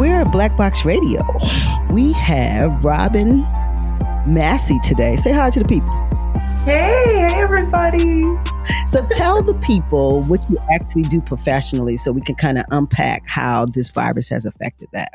we're 0.00 0.22
at 0.22 0.32
Black 0.32 0.56
Box 0.56 0.86
Radio. 0.86 1.20
We 1.90 2.12
have 2.12 2.86
Robin 2.86 3.40
Massey 4.26 4.78
today. 4.82 5.16
Say 5.16 5.30
hi 5.30 5.50
to 5.50 5.58
the 5.58 5.66
people. 5.66 5.90
Hey, 6.64 7.04
hey, 7.04 7.34
everybody. 7.34 8.22
So 8.86 9.04
tell 9.10 9.42
the 9.42 9.52
people 9.62 10.22
what 10.22 10.48
you 10.48 10.56
actually 10.72 11.02
do 11.02 11.20
professionally 11.20 11.98
so 11.98 12.12
we 12.12 12.22
can 12.22 12.34
kind 12.36 12.56
of 12.56 12.64
unpack 12.70 13.28
how 13.28 13.66
this 13.66 13.90
virus 13.90 14.30
has 14.30 14.46
affected 14.46 14.88
that. 14.94 15.12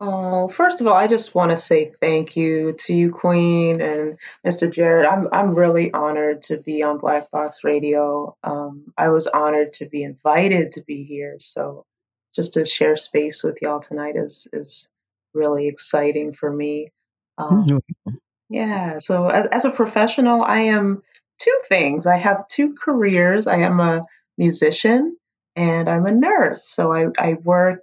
Oh, 0.00 0.48
first 0.48 0.80
of 0.80 0.88
all, 0.88 0.94
I 0.94 1.06
just 1.06 1.36
want 1.36 1.52
to 1.52 1.56
say 1.56 1.92
thank 2.00 2.36
you 2.36 2.72
to 2.80 2.92
you, 2.92 3.12
Queen, 3.12 3.80
and 3.80 4.18
Mr. 4.44 4.68
Jared. 4.70 5.06
I'm 5.06 5.28
I'm 5.30 5.54
really 5.54 5.92
honored 5.92 6.42
to 6.44 6.56
be 6.56 6.82
on 6.82 6.98
Black 6.98 7.30
Box 7.30 7.62
Radio. 7.62 8.36
Um, 8.42 8.92
I 8.98 9.10
was 9.10 9.28
honored 9.28 9.74
to 9.74 9.86
be 9.86 10.02
invited 10.02 10.72
to 10.72 10.82
be 10.84 11.04
here. 11.04 11.36
So, 11.38 11.86
just 12.34 12.54
to 12.54 12.64
share 12.64 12.96
space 12.96 13.42
with 13.42 13.58
y'all 13.62 13.80
tonight 13.80 14.16
is 14.16 14.48
is 14.52 14.90
really 15.32 15.68
exciting 15.68 16.32
for 16.32 16.50
me. 16.50 16.92
Um, 17.38 17.66
mm-hmm. 17.66 18.14
Yeah. 18.48 18.98
So, 18.98 19.28
as 19.28 19.46
as 19.46 19.64
a 19.64 19.70
professional, 19.70 20.42
I 20.42 20.60
am 20.60 21.02
two 21.38 21.58
things. 21.68 22.06
I 22.06 22.16
have 22.16 22.46
two 22.48 22.74
careers. 22.74 23.46
I 23.46 23.58
am 23.58 23.80
a 23.80 24.04
musician 24.38 25.16
and 25.56 25.88
I'm 25.88 26.06
a 26.06 26.12
nurse. 26.12 26.68
So 26.68 26.92
I 26.92 27.06
I 27.18 27.34
work 27.34 27.80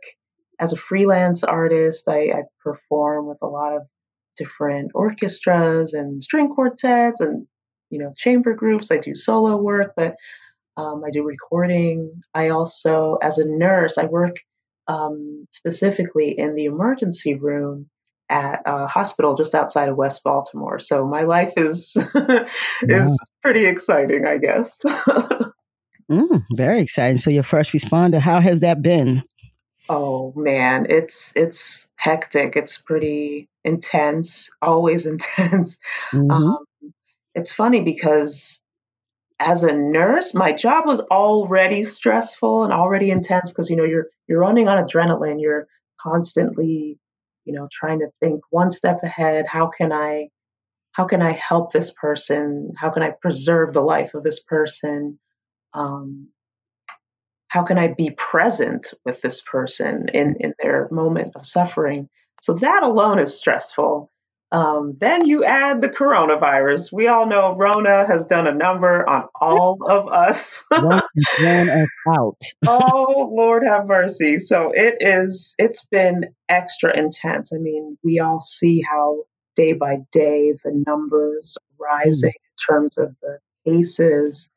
as 0.62 0.74
a 0.74 0.78
freelance 0.78 1.44
artist, 1.44 2.08
I, 2.08 2.26
I 2.30 2.44
perform 2.64 3.28
with 3.28 3.40
a 3.42 3.48
lot 3.48 3.76
of 3.76 3.82
different 4.38 4.92
orchestras 4.94 5.94
and 5.94 6.24
string 6.24 6.54
quartets 6.54 7.20
and 7.20 7.48
you 7.90 8.00
know 8.00 8.14
chamber 8.16 8.54
groups. 8.54 8.92
I 8.92 9.00
do 9.00 9.16
solo 9.16 9.58
work, 9.58 9.94
but 9.98 10.16
um, 10.78 11.04
I 11.06 11.10
do 11.12 11.24
recording. 11.24 12.22
I 12.34 12.50
also, 12.50 13.18
as 13.22 13.38
a 13.38 13.46
nurse, 13.46 13.98
I 13.98 14.06
work 14.06 14.38
um, 14.88 15.48
specifically 15.52 16.38
in 16.38 16.56
the 16.56 16.66
emergency 16.66 17.36
room 17.36 17.90
at 18.30 18.62
a 18.66 18.88
hospital 18.88 19.36
just 19.36 19.54
outside 19.54 19.90
of 19.90 19.98
West 19.98 20.24
Baltimore. 20.24 20.80
So 20.80 21.06
my 21.06 21.24
life 21.24 21.54
is 21.58 21.96
is 22.82 23.20
pretty 23.42 23.66
exciting, 23.66 24.26
I 24.26 24.38
guess. 24.38 24.80
mm, 26.12 26.44
very 26.54 26.80
exciting. 26.80 27.18
So 27.18 27.30
your 27.30 27.44
first 27.44 27.74
responder, 27.74 28.20
how 28.20 28.40
has 28.40 28.62
that 28.62 28.82
been? 28.82 29.24
Oh 29.90 30.32
man, 30.38 30.88
it's 30.90 31.36
it's 31.36 31.92
hectic. 31.98 32.56
It's 32.56 32.78
pretty 32.78 33.50
intense, 33.66 34.50
always 34.62 35.06
intense. 35.08 35.80
Mm-hmm. 36.14 36.32
Um, 36.32 36.58
it's 37.36 37.54
funny 37.54 37.82
because 37.82 38.61
as 39.42 39.64
a 39.64 39.74
nurse, 39.74 40.34
my 40.34 40.52
job 40.52 40.86
was 40.86 41.00
already 41.00 41.84
stressful 41.84 42.64
and 42.64 42.74
already 42.74 43.12
intense 43.12 43.52
because 43.52 43.70
you 43.70 43.76
know 43.76 43.84
you're 43.84 44.08
you're 44.28 44.40
running 44.40 44.68
on 44.68 44.84
adrenaline. 44.84 45.42
You're 45.42 45.68
constantly, 46.00 47.00
you 47.46 47.54
know, 47.54 47.68
trying 47.72 48.00
to 48.00 48.12
think 48.20 48.42
one 48.50 48.72
step 48.72 49.00
ahead. 49.04 49.46
How 49.48 49.68
can 49.68 49.92
I 49.92 50.30
how 50.92 51.06
can 51.06 51.22
I 51.22 51.32
help 51.32 51.72
this 51.72 51.92
person? 51.92 52.74
How 52.78 52.90
can 52.90 53.04
I 53.04 53.12
preserve 53.12 53.74
the 53.74 53.82
life 53.82 54.14
of 54.14 54.24
this 54.24 54.44
person? 54.44 55.20
Um, 55.74 56.30
how 57.48 57.64
can 57.64 57.78
I 57.78 57.88
be 57.88 58.12
present 58.12 58.94
with 59.06 59.22
this 59.22 59.42
person 59.42 60.10
in, 60.14 60.38
in 60.40 60.54
their 60.62 60.88
moment 60.92 61.36
of 61.36 61.46
suffering? 61.46 62.10
So 62.42 62.54
that 62.56 62.84
alone 62.84 63.20
is 63.20 63.38
stressful. 63.38 64.11
Um, 64.52 64.98
then 65.00 65.26
you 65.26 65.46
add 65.46 65.82
the 65.82 65.90
coronavirus. 65.90 66.92
We 66.92 67.08
all 67.08 67.26
know 67.26 67.56
Rona 67.56 68.06
has 68.06 68.26
done 68.26 68.48
a 68.48 68.54
number 68.54 69.08
on 69.08 69.30
all 69.40 69.80
of 69.90 70.10
us. 70.10 70.66
Rona 70.72 71.02
us 71.18 71.88
out. 72.08 72.42
oh 72.68 73.30
Lord 73.32 73.64
have 73.64 73.88
mercy. 73.88 74.40
So 74.40 74.72
it 74.76 74.98
is. 75.00 75.56
It's 75.58 75.86
been 75.86 76.36
extra 76.50 76.98
intense. 76.98 77.54
I 77.54 77.60
mean, 77.60 77.98
we 78.04 78.20
all 78.20 78.42
see 78.42 78.82
how 78.82 79.24
day 79.56 79.74
by 79.74 80.00
day 80.12 80.52
the 80.52 80.84
numbers 80.86 81.58
rising 81.80 82.32
mm. 82.32 82.34
in 82.34 82.76
terms 82.76 82.98
of 82.98 83.16
the 83.22 83.40
cases, 83.66 84.52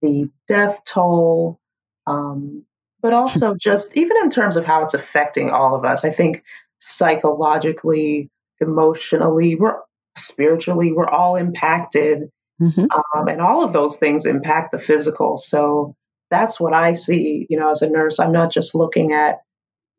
the 0.00 0.30
death 0.46 0.84
toll, 0.84 1.58
um, 2.06 2.64
but 3.02 3.12
also 3.12 3.54
just 3.54 3.96
even 3.96 4.16
in 4.18 4.30
terms 4.30 4.56
of 4.56 4.64
how 4.64 4.82
it's 4.82 4.94
affecting 4.94 5.50
all 5.50 5.74
of 5.74 5.84
us. 5.84 6.04
I 6.04 6.10
think 6.10 6.44
psychologically, 6.78 8.30
emotionally, 8.60 9.54
we're 9.56 9.78
spiritually, 10.16 10.92
we're 10.92 11.08
all 11.08 11.36
impacted. 11.36 12.30
Mm-hmm. 12.60 12.86
Um, 12.90 13.28
and 13.28 13.40
all 13.40 13.64
of 13.64 13.72
those 13.72 13.96
things 13.96 14.26
impact 14.26 14.72
the 14.72 14.78
physical. 14.78 15.36
So 15.36 15.94
that's 16.30 16.60
what 16.60 16.74
I 16.74 16.92
see, 16.92 17.46
you 17.48 17.58
know, 17.58 17.70
as 17.70 17.82
a 17.82 17.90
nurse. 17.90 18.20
I'm 18.20 18.32
not 18.32 18.52
just 18.52 18.74
looking 18.74 19.12
at, 19.12 19.38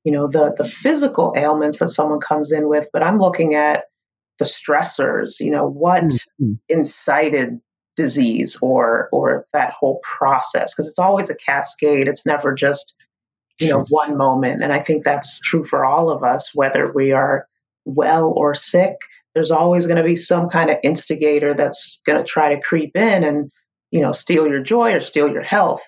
you 0.03 0.11
know, 0.11 0.27
the 0.27 0.53
the 0.55 0.63
physical 0.63 1.33
ailments 1.35 1.79
that 1.79 1.89
someone 1.89 2.19
comes 2.19 2.51
in 2.51 2.67
with, 2.67 2.89
but 2.93 3.03
I'm 3.03 3.17
looking 3.17 3.55
at 3.55 3.85
the 4.37 4.45
stressors, 4.45 5.39
you 5.39 5.51
know, 5.51 5.67
what 5.67 6.03
mm-hmm. 6.03 6.53
incited 6.69 7.61
disease 7.95 8.57
or 8.61 9.09
or 9.11 9.45
that 9.53 9.73
whole 9.73 9.99
process 10.01 10.73
because 10.73 10.87
it's 10.87 10.99
always 10.99 11.29
a 11.29 11.35
cascade 11.35 12.07
it's 12.07 12.25
never 12.25 12.53
just 12.53 13.05
you 13.59 13.69
know 13.69 13.85
one 13.89 14.15
moment 14.15 14.61
and 14.61 14.71
i 14.71 14.79
think 14.79 15.03
that's 15.03 15.41
true 15.41 15.65
for 15.65 15.83
all 15.83 16.09
of 16.09 16.23
us 16.23 16.55
whether 16.55 16.85
we 16.95 17.11
are 17.11 17.47
well 17.85 18.33
or 18.35 18.53
sick 18.53 18.97
there's 19.33 19.51
always 19.51 19.87
going 19.87 19.97
to 19.97 20.03
be 20.03 20.15
some 20.15 20.49
kind 20.49 20.69
of 20.69 20.77
instigator 20.83 21.53
that's 21.53 22.01
going 22.05 22.17
to 22.17 22.23
try 22.23 22.55
to 22.55 22.61
creep 22.61 22.95
in 22.95 23.23
and 23.23 23.51
you 23.91 24.01
know 24.01 24.11
steal 24.11 24.47
your 24.47 24.61
joy 24.61 24.93
or 24.93 24.99
steal 24.99 25.29
your 25.31 25.43
health. 25.43 25.85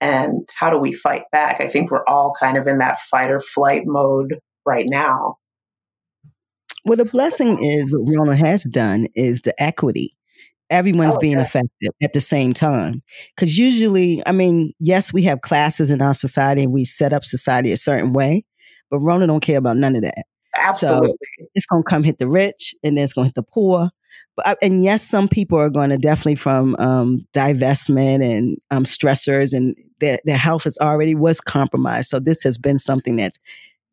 And 0.00 0.46
how 0.54 0.70
do 0.70 0.78
we 0.78 0.92
fight 0.92 1.22
back? 1.32 1.60
I 1.60 1.68
think 1.68 1.90
we're 1.90 2.06
all 2.06 2.34
kind 2.38 2.58
of 2.58 2.66
in 2.66 2.78
that 2.78 2.96
fight 2.96 3.30
or 3.30 3.40
flight 3.40 3.82
mode 3.86 4.38
right 4.66 4.86
now. 4.86 5.36
Well 6.84 6.96
the 6.96 7.04
blessing 7.04 7.64
is 7.64 7.92
what 7.92 8.14
Rona 8.14 8.36
has 8.36 8.64
done 8.64 9.08
is 9.14 9.40
the 9.40 9.60
equity. 9.60 10.16
Everyone's 10.70 11.16
oh, 11.16 11.20
being 11.20 11.36
affected 11.36 11.90
at 12.02 12.14
the 12.14 12.22
same 12.22 12.54
time. 12.54 13.02
Because 13.36 13.58
usually, 13.58 14.22
I 14.26 14.32
mean, 14.32 14.72
yes, 14.80 15.12
we 15.12 15.22
have 15.24 15.42
classes 15.42 15.90
in 15.90 16.00
our 16.00 16.14
society 16.14 16.64
and 16.64 16.72
we 16.72 16.84
set 16.84 17.12
up 17.12 17.22
society 17.22 17.70
a 17.70 17.76
certain 17.76 18.14
way, 18.14 18.44
but 18.90 19.00
Rona 19.00 19.26
don't 19.26 19.40
care 19.40 19.58
about 19.58 19.76
none 19.76 19.94
of 19.94 20.02
that. 20.02 20.24
Absolutely. 20.56 21.08
So 21.08 21.46
it's 21.54 21.66
going 21.66 21.82
to 21.82 21.88
come 21.88 22.04
hit 22.04 22.18
the 22.18 22.28
rich 22.28 22.74
and 22.82 22.96
then 22.96 23.04
it's 23.04 23.12
going 23.12 23.24
to 23.24 23.28
hit 23.28 23.34
the 23.34 23.42
poor. 23.42 23.90
But, 24.36 24.46
uh, 24.46 24.54
and 24.62 24.82
yes, 24.82 25.02
some 25.02 25.28
people 25.28 25.58
are 25.58 25.70
going 25.70 25.90
to 25.90 25.98
definitely 25.98 26.34
from 26.36 26.76
um, 26.78 27.26
divestment 27.32 28.22
and 28.22 28.56
um, 28.70 28.84
stressors 28.84 29.52
and 29.52 29.76
their, 30.00 30.18
their 30.24 30.36
health 30.36 30.64
has 30.64 30.76
already 30.78 31.14
was 31.14 31.40
compromised. 31.40 32.08
So 32.08 32.18
this 32.18 32.42
has 32.42 32.58
been 32.58 32.78
something 32.78 33.16
that's 33.16 33.38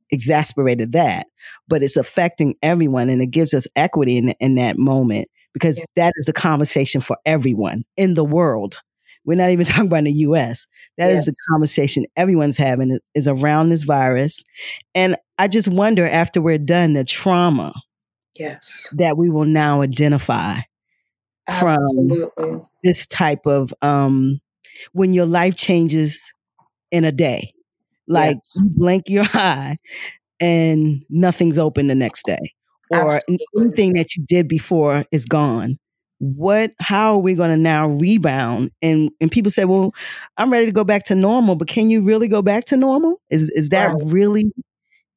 exasperated 0.10 0.92
that, 0.94 1.28
but 1.68 1.84
it's 1.84 1.96
affecting 1.96 2.56
everyone 2.62 3.10
and 3.10 3.22
it 3.22 3.32
gives 3.32 3.54
us 3.54 3.68
equity 3.76 4.18
in, 4.18 4.30
in 4.40 4.56
that 4.56 4.78
moment 4.78 5.28
because 5.54 5.80
yeah. 5.80 6.06
that 6.06 6.14
is 6.18 6.26
the 6.26 6.34
conversation 6.34 7.02
for 7.02 7.18
everyone 7.26 7.84
in 7.98 8.16
the 8.16 8.26
world. 8.26 8.82
We're 9.26 9.36
not 9.36 9.52
even 9.52 9.66
talking 9.68 9.88
about 9.88 10.00
in 10.00 10.06
the 10.06 10.12
US. 10.12 10.68
That 10.98 11.10
yes. 11.10 11.20
is 11.20 11.26
the 11.26 11.36
conversation 11.52 12.06
everyone's 12.16 12.58
having 12.58 13.00
is 13.14 13.28
around 13.28 13.70
this 13.70 13.84
virus. 13.84 14.44
And 14.96 15.16
I 15.42 15.48
just 15.48 15.68
wonder 15.68 16.06
after 16.06 16.40
we're 16.40 16.60
done 16.60 16.94
the 16.94 17.04
trauma 17.04 17.74
yes 18.36 18.94
that 18.98 19.18
we 19.18 19.28
will 19.32 19.46
now 19.46 19.82
identify 19.82 20.60
Absolutely. 21.50 22.28
from 22.36 22.68
this 22.84 23.08
type 23.08 23.48
of 23.48 23.74
um 23.82 24.40
when 24.92 25.14
your 25.14 25.26
life 25.26 25.56
changes 25.56 26.32
in 26.92 27.06
a 27.06 27.12
day. 27.12 27.54
Like 28.08 28.36
yes. 28.36 28.56
you 28.56 28.70
blink 28.76 29.06
your 29.08 29.26
eye 29.34 29.78
and 30.40 31.04
nothing's 31.10 31.58
open 31.58 31.88
the 31.88 31.96
next 31.96 32.24
day 32.28 32.54
or 32.92 33.14
Absolutely. 33.14 33.48
anything 33.58 33.94
that 33.94 34.16
you 34.16 34.24
did 34.28 34.48
before 34.48 35.06
is 35.12 35.26
gone 35.26 35.80
what 36.20 36.72
how 36.80 37.16
are 37.16 37.20
we 37.20 37.34
going 37.34 37.50
to 37.50 37.58
now 37.58 37.88
rebound 37.88 38.70
and 38.84 39.10
and 39.20 39.32
people 39.32 39.50
say 39.50 39.66
well 39.66 39.92
i'm 40.38 40.52
ready 40.52 40.68
to 40.68 40.72
go 40.72 40.84
back 40.84 41.04
to 41.04 41.16
normal 41.16 41.56
but 41.56 41.68
can 41.68 41.90
you 41.90 42.04
really 42.04 42.28
go 42.28 42.44
back 42.44 42.64
to 42.64 42.78
normal 42.78 43.20
is 43.32 43.50
is 43.56 43.70
that 43.70 43.88
right. 43.88 44.04
really 44.06 44.52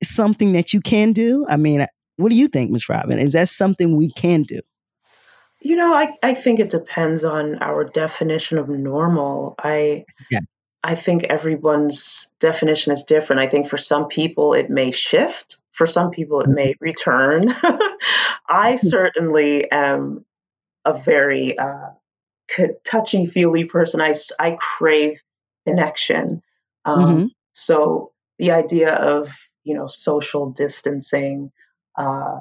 something 0.09 0.53
that 0.53 0.73
you 0.73 0.81
can 0.81 1.13
do 1.13 1.47
i 1.49 1.57
mean 1.57 1.87
what 2.17 2.31
do 2.31 2.37
you 2.37 2.49
think 2.49 2.71
miss 2.71 2.89
robin 2.89 3.19
is 3.19 3.33
that 3.33 3.49
something 3.49 3.97
we 3.97 4.11
can 4.11 4.43
do 4.43 4.61
you 5.61 5.77
know 5.77 5.93
i 5.95 6.13
i 6.23 6.35
think 6.35 6.61
it 6.61 6.71
depends 6.71 7.25
on 7.25 7.57
our 7.63 7.85
definition 7.85 8.59
of 8.59 8.69
normal 8.69 9.55
i 9.59 10.05
yeah. 10.31 10.41
I 10.87 10.95
think 10.95 11.25
everyone's 11.25 12.31
definition 12.39 12.93
is 12.93 13.05
different. 13.05 13.41
I 13.41 13.47
think 13.47 13.69
for 13.69 13.79
some 13.79 14.07
people 14.07 14.53
it 14.53 14.69
may 14.69 14.91
shift, 14.91 15.63
for 15.73 15.87
some 15.87 16.11
people 16.11 16.41
it 16.41 16.49
may 16.49 16.73
mm-hmm. 16.73 16.85
return. 16.85 17.49
I 18.47 18.75
mm-hmm. 18.75 18.77
certainly 18.77 19.71
am 19.71 20.27
a 20.85 20.93
very 20.93 21.59
uh, 21.59 21.91
touchy 22.85 23.27
feely 23.27 23.65
person. 23.65 24.03
I, 24.03 24.13
I 24.39 24.57
crave 24.59 25.23
connection. 25.67 26.43
Um, 26.85 27.05
mm-hmm. 27.05 27.27
So 27.53 28.13
the 28.39 28.51
idea 28.51 28.93
of 28.93 29.35
you 29.65 29.75
know 29.75 29.87
social 29.87 30.51
distancing 30.51 31.51
uh, 31.97 32.41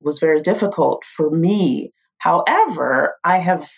was 0.00 0.18
very 0.18 0.40
difficult 0.40 1.04
for 1.04 1.30
me. 1.30 1.92
However, 2.18 3.16
I 3.24 3.38
have 3.38 3.68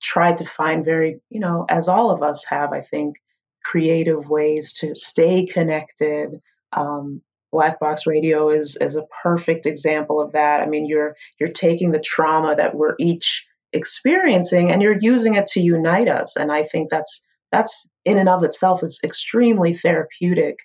tried 0.00 0.38
to 0.38 0.44
find 0.44 0.84
very 0.84 1.20
you 1.28 1.40
know 1.40 1.64
as 1.68 1.88
all 1.88 2.10
of 2.10 2.22
us 2.22 2.44
have, 2.46 2.72
I 2.72 2.80
think 2.80 3.16
creative 3.64 4.28
ways 4.28 4.74
to 4.74 4.94
stay 4.94 5.44
connected, 5.44 6.40
um, 6.72 7.22
Black 7.50 7.80
Box 7.80 8.06
Radio 8.06 8.50
is 8.50 8.76
is 8.80 8.96
a 8.96 9.06
perfect 9.22 9.66
example 9.66 10.20
of 10.20 10.32
that. 10.32 10.60
I 10.60 10.66
mean, 10.66 10.86
you're 10.86 11.16
you're 11.40 11.50
taking 11.50 11.92
the 11.92 12.00
trauma 12.00 12.56
that 12.56 12.74
we're 12.74 12.94
each 12.98 13.46
experiencing 13.72 14.70
and 14.70 14.82
you're 14.82 14.98
using 14.98 15.34
it 15.34 15.46
to 15.46 15.60
unite 15.60 16.08
us, 16.08 16.36
and 16.36 16.52
I 16.52 16.64
think 16.64 16.90
that's 16.90 17.26
that's 17.50 17.86
in 18.04 18.18
and 18.18 18.28
of 18.28 18.42
itself 18.42 18.82
is 18.82 19.00
extremely 19.02 19.72
therapeutic. 19.72 20.58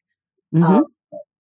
Mm-hmm. 0.54 0.63
Um, 0.63 0.86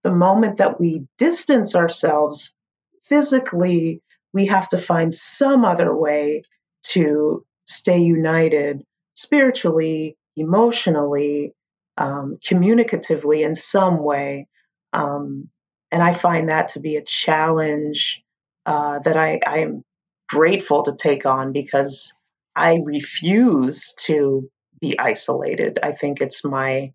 the 0.03 0.11
moment 0.11 0.57
that 0.57 0.79
we 0.79 1.07
distance 1.17 1.75
ourselves 1.75 2.55
physically, 3.03 4.01
we 4.33 4.47
have 4.47 4.67
to 4.69 4.77
find 4.77 5.13
some 5.13 5.65
other 5.65 5.95
way 5.95 6.41
to 6.83 7.45
stay 7.65 7.99
united 7.99 8.83
spiritually, 9.15 10.17
emotionally, 10.35 11.53
um, 11.97 12.37
communicatively 12.43 13.45
in 13.45 13.55
some 13.55 14.03
way. 14.03 14.47
Um, 14.91 15.49
and 15.91 16.01
I 16.01 16.11
find 16.13 16.49
that 16.49 16.69
to 16.69 16.79
be 16.79 16.95
a 16.95 17.03
challenge 17.03 18.23
uh, 18.65 18.99
that 18.99 19.15
I, 19.17 19.39
I 19.45 19.59
am 19.59 19.83
grateful 20.27 20.83
to 20.83 20.95
take 20.95 21.25
on 21.25 21.53
because 21.53 22.13
I 22.55 22.79
refuse 22.83 23.93
to 24.05 24.49
be 24.81 24.97
isolated. 24.97 25.79
I 25.81 25.91
think 25.91 26.21
it's 26.21 26.43
my 26.43 26.93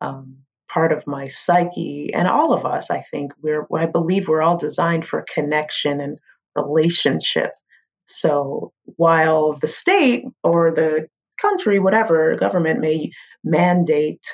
um, 0.00 0.38
part 0.72 0.92
of 0.92 1.06
my 1.06 1.26
psyche, 1.26 2.12
and 2.14 2.26
all 2.26 2.52
of 2.52 2.64
us. 2.64 2.90
I 2.90 3.00
think 3.00 3.32
we're. 3.42 3.66
I 3.74 3.86
believe 3.86 4.28
we're 4.28 4.42
all 4.42 4.56
designed 4.56 5.06
for 5.06 5.24
connection 5.34 6.00
and 6.00 6.20
relationship. 6.54 7.50
So 8.04 8.72
while 8.84 9.58
the 9.58 9.68
state 9.68 10.24
or 10.42 10.74
the 10.74 11.08
country, 11.40 11.78
whatever 11.78 12.36
government 12.36 12.80
may 12.80 13.10
mandate 13.44 14.26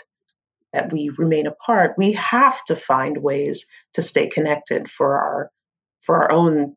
that 0.72 0.92
we 0.92 1.10
remain 1.16 1.46
apart, 1.46 1.94
we 1.96 2.12
have 2.12 2.62
to 2.66 2.76
find 2.76 3.18
ways 3.18 3.66
to 3.94 4.02
stay 4.02 4.28
connected 4.28 4.88
for 4.88 5.18
our 5.18 5.50
for 6.02 6.22
our 6.22 6.32
own 6.32 6.74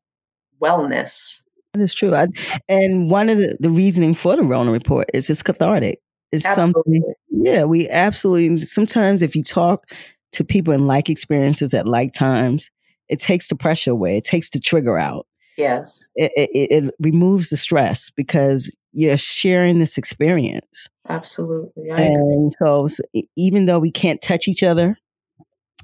wellness. 0.62 1.44
That 1.74 1.81
is 1.81 1.94
true. 1.94 2.14
I, 2.14 2.28
and 2.68 3.10
one 3.10 3.30
of 3.30 3.38
the, 3.38 3.56
the 3.60 3.69
reasoning 3.69 4.14
for 4.14 4.36
the 4.36 4.44
Rona 4.44 4.72
report 4.72 5.10
is 5.14 5.30
it's 5.30 5.42
cathartic. 5.42 6.00
It's 6.31 6.45
absolutely. 6.45 7.00
something, 7.00 7.13
yeah, 7.30 7.63
we 7.66 7.89
absolutely, 7.89 8.57
sometimes 8.57 9.22
if 9.22 9.36
you 9.36 9.44
talk 9.44 9.92
to 10.33 10.44
people 10.44 10.74
in 10.74 10.88
like 10.88 11.10
experiences 11.10 11.74
at 11.74 11.88
like 11.88 12.13
times, 12.13 12.69
it 13.10 13.19
takes 13.19 13.48
the 13.48 13.56
pressure 13.56 13.92
away, 13.92 14.18
it 14.18 14.24
takes 14.24 14.50
the 14.50 14.60
trigger 14.60 14.98
out. 14.98 15.28
Yes. 15.57 16.10
It, 16.16 16.31
it, 16.36 16.86
it 16.86 16.95
removes 17.00 17.50
the 17.50 17.57
stress 17.57 18.10
because 18.10 18.75
you're 18.94 19.18
sharing 19.18 19.80
this 19.80 19.98
experience. 19.98 20.88
Absolutely. 21.10 21.92
I 21.92 22.01
and 22.01 22.51
so, 22.54 22.88
so, 22.88 23.04
even 23.36 23.66
though 23.66 23.80
we 23.80 23.92
can't 23.92 24.22
touch 24.22 24.48
each 24.48 24.63
other, 24.63 24.98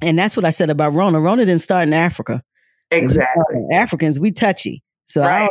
and 0.01 0.17
that's 0.17 0.37
what 0.37 0.45
I 0.45 0.51
said 0.51 0.69
about 0.69 0.93
Rona. 0.93 1.19
Rona 1.19 1.45
didn't 1.45 1.61
start 1.61 1.87
in 1.87 1.93
Africa. 1.93 2.43
Exactly. 2.91 3.65
Africans, 3.71 4.19
we 4.19 4.31
touchy. 4.31 4.83
So 5.05 5.21
right. 5.21 5.49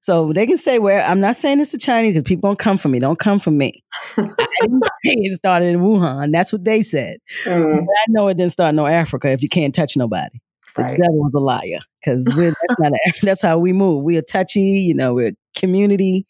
So 0.00 0.32
they 0.32 0.46
can 0.46 0.56
say 0.56 0.78
where 0.78 1.02
I'm 1.02 1.20
not 1.20 1.36
saying 1.36 1.60
it's 1.60 1.72
the 1.72 1.78
Chinese 1.78 2.14
because 2.14 2.28
people 2.28 2.48
don't 2.48 2.58
come 2.58 2.78
for 2.78 2.88
me. 2.88 2.98
Don't 2.98 3.18
come 3.18 3.38
for 3.38 3.50
me. 3.50 3.82
I 4.16 4.46
didn't 4.60 4.84
say 5.04 5.14
it 5.14 5.36
started 5.36 5.68
in 5.68 5.80
Wuhan. 5.80 6.32
That's 6.32 6.52
what 6.52 6.64
they 6.64 6.82
said. 6.82 7.18
Mm. 7.44 7.82
I 7.82 8.04
know 8.08 8.28
it 8.28 8.36
didn't 8.36 8.52
start 8.52 8.70
in 8.70 8.76
no 8.76 8.86
Africa 8.86 9.30
if 9.30 9.42
you 9.42 9.48
can't 9.48 9.74
touch 9.74 9.96
nobody. 9.96 10.40
The 10.76 10.82
right. 10.82 11.00
devil 11.00 11.18
was 11.18 11.34
a 11.34 11.40
liar 11.40 11.80
because 12.00 12.24
that's 12.24 12.78
not 12.78 12.92
a, 12.92 13.12
that's 13.22 13.42
how 13.42 13.58
we 13.58 13.72
move. 13.72 14.04
We 14.04 14.16
are 14.16 14.22
touchy, 14.22 14.60
you 14.60 14.94
know. 14.94 15.14
We're 15.14 15.30
a 15.30 15.58
community. 15.58 16.26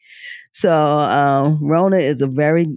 So 0.52 0.72
um, 0.72 1.58
Rona 1.62 1.98
is 1.98 2.22
a 2.22 2.26
very 2.26 2.68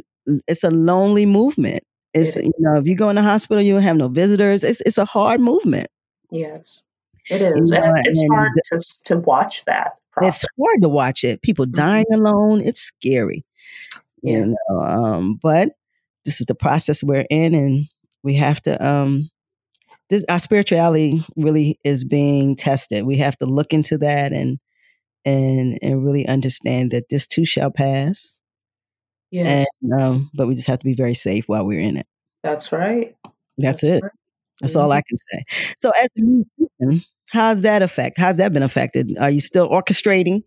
it's 0.48 0.64
a 0.64 0.72
lonely 0.72 1.26
movement. 1.26 1.84
It's 2.14 2.36
you 2.36 2.52
know 2.60 2.74
if 2.74 2.88
you 2.88 2.96
go 2.96 3.10
in 3.10 3.16
the 3.16 3.22
hospital, 3.22 3.64
you 3.64 3.74
don't 3.74 3.84
have 3.84 3.96
no 3.96 4.10
visitors. 4.10 4.64
It's 4.64 4.82
it's 4.82 4.98
a 4.98 5.06
hard 5.06 5.40
movement. 5.40 5.88
Yes, 6.30 6.84
it 7.30 7.42
is, 7.42 7.72
you 7.72 7.78
know, 7.78 7.86
and 7.86 7.98
it's, 7.98 8.10
it's 8.10 8.22
and 8.22 8.34
hard 8.34 8.52
to 8.66 9.04
to 9.06 9.18
watch 9.18 9.66
that. 9.66 9.94
Process. 10.12 10.44
It's 10.44 10.52
hard 10.60 10.82
to 10.82 10.90
watch 10.90 11.24
it. 11.24 11.42
People 11.42 11.66
mm-hmm. 11.66 11.82
dying 11.82 12.06
mm-hmm. 12.12 12.26
alone. 12.26 12.62
It's 12.62 12.82
scary. 12.82 13.46
Yeah. 14.24 14.40
You 14.40 14.56
know, 14.70 14.80
um, 14.80 15.40
but 15.42 15.70
this 16.26 16.40
is 16.40 16.46
the 16.46 16.56
process 16.56 17.04
we're 17.04 17.26
in, 17.30 17.56
and 17.56 17.88
we 18.24 18.36
have 18.36 18.62
to 18.64 18.86
um, 18.86 19.30
this, 20.10 20.26
our 20.30 20.40
spirituality 20.40 21.26
really 21.36 21.80
is 21.84 22.04
being 22.04 22.56
tested. 22.56 23.06
We 23.06 23.18
have 23.18 23.38
to 23.38 23.46
look 23.46 23.74
into 23.74 23.98
that 24.00 24.34
and 24.34 24.60
and 25.26 25.80
and 25.82 26.04
really 26.04 26.28
understand 26.28 26.92
that 26.92 27.10
this 27.10 27.28
too 27.28 27.46
shall 27.46 27.72
pass. 27.72 28.40
Yes. 29.32 29.66
And, 29.82 30.02
um, 30.02 30.30
but 30.34 30.48
we 30.48 30.56
just 30.56 30.68
have 30.68 30.80
to 30.80 30.86
be 30.86 30.94
very 30.94 31.14
safe 31.14 31.46
while 31.48 31.66
we're 31.66 31.80
in 31.80 31.96
it. 31.96 32.06
That's 32.44 32.72
right. 32.72 33.16
That's, 33.58 33.82
That's 33.82 33.84
it. 33.84 34.04
Right. 34.04 34.12
That's 34.62 34.74
mm-hmm. 34.74 34.84
all 34.84 34.92
I 34.92 35.02
can 35.02 35.18
say. 35.18 35.74
So, 35.80 35.92
as 36.02 36.10
a 36.18 36.22
musician, 36.22 37.06
how's 37.30 37.64
that 37.64 37.82
affect? 37.82 38.18
How's 38.18 38.38
that 38.38 38.54
been 38.54 38.64
affected? 38.64 39.18
Are 39.20 39.30
you 39.30 39.42
still 39.42 39.70
orchestrating? 39.70 40.44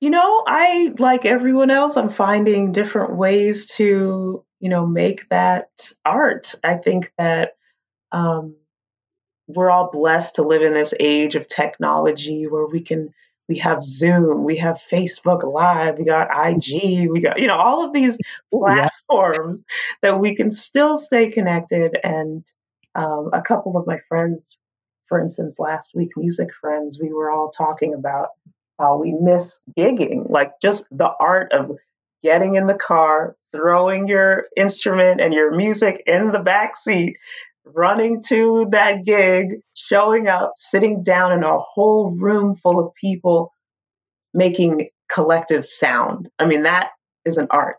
You 0.00 0.10
know, 0.10 0.42
I 0.46 0.92
like 0.98 1.24
everyone 1.24 1.70
else. 1.70 1.96
I'm 1.96 2.08
finding 2.08 2.72
different 2.72 3.16
ways 3.16 3.66
to, 3.76 4.44
you 4.58 4.68
know, 4.68 4.86
make 4.86 5.28
that 5.28 5.68
art. 6.04 6.54
I 6.64 6.74
think 6.74 7.12
that 7.16 7.52
um, 8.10 8.56
we're 9.46 9.70
all 9.70 9.90
blessed 9.92 10.36
to 10.36 10.42
live 10.42 10.62
in 10.62 10.72
this 10.72 10.94
age 10.98 11.36
of 11.36 11.46
technology 11.46 12.44
where 12.48 12.66
we 12.66 12.80
can 12.80 13.10
we 13.48 13.58
have 13.58 13.82
Zoom, 13.82 14.44
we 14.44 14.56
have 14.56 14.76
Facebook 14.76 15.42
Live, 15.42 15.98
we 15.98 16.04
got 16.04 16.28
IG, 16.32 17.10
we 17.10 17.20
got, 17.20 17.40
you 17.40 17.48
know, 17.48 17.56
all 17.56 17.84
of 17.84 17.92
these 17.92 18.16
platforms 18.50 19.64
that 20.00 20.18
we 20.18 20.34
can 20.34 20.50
still 20.50 20.96
stay 20.96 21.28
connected. 21.28 21.98
And 22.02 22.46
um, 22.94 23.30
a 23.32 23.42
couple 23.42 23.76
of 23.76 23.86
my 23.86 23.98
friends, 23.98 24.60
for 25.04 25.20
instance, 25.20 25.58
last 25.58 25.94
week, 25.94 26.10
music 26.16 26.48
friends, 26.54 27.00
we 27.00 27.12
were 27.12 27.30
all 27.30 27.50
talking 27.50 27.94
about 27.94 28.28
how 28.78 28.98
we 28.98 29.12
miss 29.12 29.60
gigging, 29.76 30.28
like 30.30 30.60
just 30.60 30.86
the 30.90 31.12
art 31.18 31.52
of 31.52 31.78
getting 32.22 32.54
in 32.54 32.66
the 32.66 32.74
car, 32.74 33.36
throwing 33.52 34.06
your 34.08 34.46
instrument 34.56 35.20
and 35.20 35.34
your 35.34 35.54
music 35.54 36.02
in 36.06 36.32
the 36.32 36.42
back 36.42 36.76
seat 36.76 37.16
running 37.64 38.22
to 38.28 38.66
that 38.70 39.04
gig, 39.04 39.54
showing 39.74 40.28
up, 40.28 40.52
sitting 40.56 41.02
down 41.02 41.32
in 41.32 41.44
a 41.44 41.58
whole 41.58 42.16
room 42.16 42.54
full 42.54 42.80
of 42.80 42.94
people 42.94 43.52
making 44.34 44.88
collective 45.12 45.64
sound. 45.64 46.28
I 46.38 46.46
mean, 46.46 46.64
that 46.64 46.90
is 47.24 47.38
an 47.38 47.48
art. 47.50 47.76